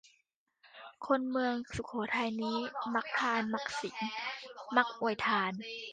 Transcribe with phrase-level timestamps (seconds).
[1.05, 2.57] คนเมืองสุโขทัยนี้
[2.93, 4.01] มักทาน มักศีล
[4.75, 5.51] มักอวยทาน